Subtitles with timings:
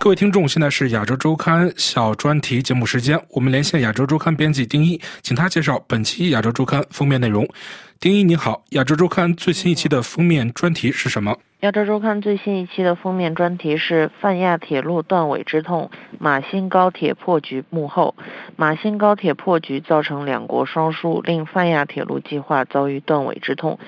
[0.00, 7.46] 各位听众，现在是亚洲周刊小专题节目时间，我们连线亚洲周刊编辑丁一，请他介绍本期亚洲周刊封面内容。
[7.98, 11.36] 丁一，你好，亚洲周刊最新一期的封面专题是什么？
[11.60, 18.14] 亚洲周刊最新一期的封面专题是泛亚铁路断尾之痛，马新高铁破局幕后。
[18.54, 23.80] 马新高铁破局造成两国双输，令泛亚铁路计划遭遇断尾之痛。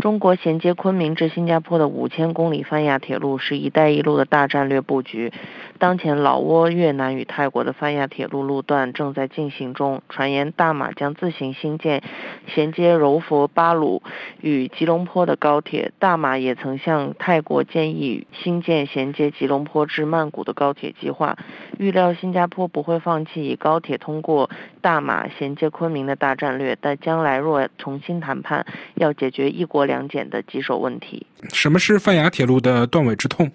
[0.00, 5.32] 中国衔接昆明至新加坡的五千公里泛亚铁路是一带一路的大战略布局。
[5.78, 10.02] 当前，老挝、越南与泰国的泛亚铁路路段正在进行中。
[10.08, 12.02] 传言大马将自行兴建
[12.48, 14.02] 衔接柔佛巴鲁
[14.40, 15.92] 与吉隆坡的高铁。
[16.00, 21.36] 大马也曾向泰国建议新建衔接吉隆坡至曼谷的高铁计划，
[21.78, 31.26] 预料新加坡不会放弃以高铁通过大马衔接昆明的大战略，但将来若重新谈判，要解决一国两检的棘手问题。
[31.52, 33.50] 什么是泛亚铁路的断尾之痛？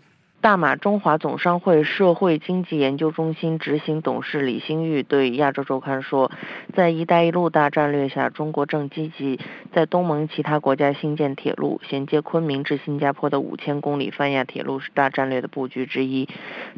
[0.47, 6.31] 大马中华总商会社会经济研究中心执行董事李新玉对亚洲周刊说，
[6.73, 9.41] 在“一带一路”大战略下，中国正积极
[9.73, 16.29] 在东盟其他国家新建铁路，衔接昆明至新加坡的五千公里泛亚铁路是大战略的布局之一。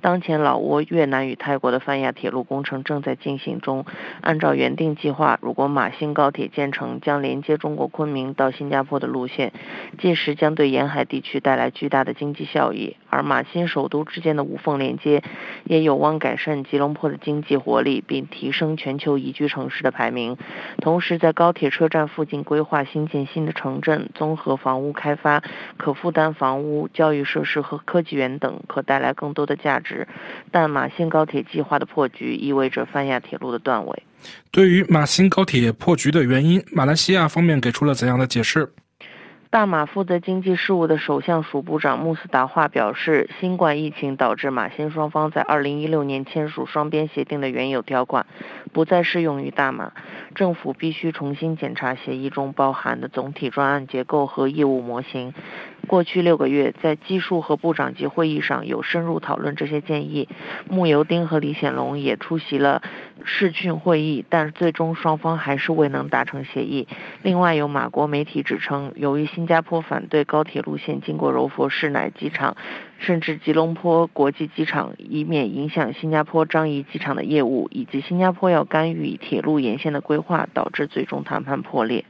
[0.02, 3.86] 当前，老挝、越南与泰国的泛亚铁路工程正在进行中。
[4.21, 9.53] 按照原定计划，如果马新高铁建成，将连接中国昆明到新加坡的路线，
[9.99, 12.95] 届时将对沿海地区带来巨大的经济效益。
[13.11, 15.23] 而马新首都之间的无缝连接，
[15.65, 20.38] 也有望改善吉隆坡的经济活力，并提升全球宜居城市的排名。
[20.77, 25.43] 同时，在高铁车站附近规划新建新的城镇、综合房屋开发、
[25.77, 30.07] 可负担房屋、教育设施和科技园等，可带来更多的价值。
[30.52, 34.03] 但马新高铁计划的破局，意味着泛亚铁路的断尾。
[34.52, 38.69] 对于马新高铁破局的原因，马来西亚方面给出了怎样的解释？
[39.52, 48.27] 大马负责经济事务的首相署部长穆斯达化表示，新冠疫情导致马新双方在2016年签署双边协定的原有条款
[48.73, 49.93] 不再适用于大马，
[50.36, 55.33] 政府必须重新检查协议中包含的总体专案结构和业务模型。
[55.88, 60.30] 过去六个月，在技术和部长级会议上有深入讨论这些建议。
[60.70, 62.83] 穆尤丁和李显龙也出席了
[63.23, 66.88] 视讯会议，但最终双方还是未能达成协议。
[67.23, 72.58] 另外，有马国媒体指称，由于新新加坡反对高铁路线经过柔佛市乃机场，
[73.00, 82.04] 甚至吉隆坡国际机场，以免影响新加坡樟宜机场的业务，以及新加坡要干预铁路沿线的规划，导致最终谈判破裂。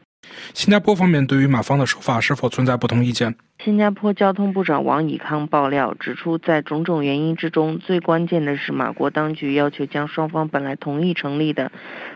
[0.55, 3.35] 新加坡方面对于马方的说法是否存在不同意见？
[3.61, 11.69] 新加坡交通部长王以康爆料指出，在种种原因之中，最关键的是马国当局要求将双方本来同意成立的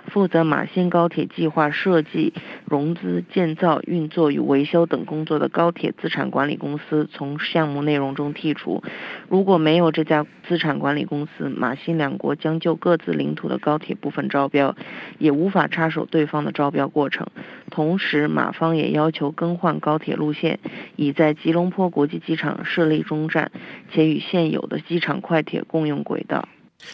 [0.08, 2.34] 负责马新高铁计划设计、
[2.64, 8.82] 融资、建造、运作与维修等工作的高铁资产管理公司从项目内容中剔除。
[9.28, 14.78] 如果没有这家资产管理公司，马新两国将就各自领土的高铁部分招标，
[15.18, 17.28] 也无法插手对方的招标过程。
[17.70, 20.60] 同时，马方也要求更换高铁路线，
[20.96, 23.52] 以在吉隆坡国际机场设立中站，
[23.92, 26.48] 且与现有的机场快铁共用轨道。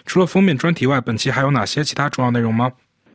[0.05, 2.72] 除了封面专题外，本期还有哪些其他重要内容吗？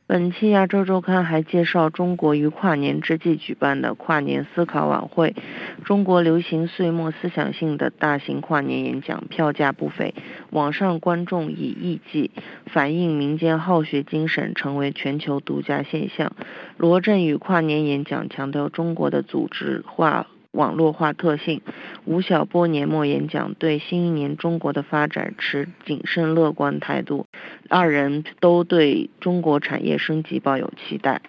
[0.06, 5.34] 本期亚洲周刊还介绍中国于跨年之际举办的跨年思考晚会，
[5.82, 10.14] 中国流行岁末思想性的大型跨年演讲，票价不菲，
[10.50, 12.30] 网上观众以亿计，
[12.66, 16.32] 反映民间好学精神成为全球独家现象。
[16.76, 20.26] 罗振宇跨年演讲强调中国的组织化。
[20.54, 21.60] 网络化特性，
[22.04, 27.26] 吴晓波年末演讲对新一年中国的发展持谨慎乐观态度，
[27.68, 31.20] 二人都对中国产业升级抱有期待。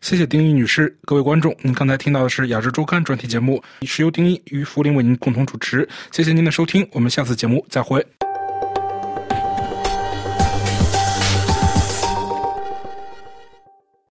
[0.00, 5.88] 谢谢丁一女士，各位观众，您刚才听到的是《雅致周刊》专题节目，是由丁一与福林为您共同主持。
[6.12, 8.04] 谢谢您的收听，我们下次节目再会。